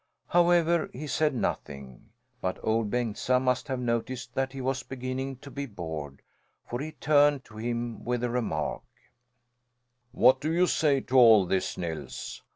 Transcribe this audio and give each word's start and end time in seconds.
However, 0.29 0.89
he 0.93 1.05
said 1.05 1.35
nothing; 1.35 2.09
but 2.41 2.57
Ol' 2.63 2.85
Bengtsa 2.85 3.39
must 3.39 3.67
have 3.67 3.79
noticed 3.79 4.33
that 4.33 4.51
he 4.51 4.59
was 4.59 4.81
beginning 4.81 5.35
to 5.35 5.51
be 5.51 5.67
bored, 5.67 6.23
for 6.67 6.79
he 6.79 6.93
turned 6.93 7.45
to 7.45 7.57
him 7.57 8.03
with 8.03 8.21
the 8.21 8.31
remark: 8.31 8.81
"What 10.11 10.41
do 10.41 10.51
you 10.51 10.65
say 10.65 11.01
to 11.01 11.15
all 11.17 11.45
this, 11.45 11.77
Nils? 11.77 12.41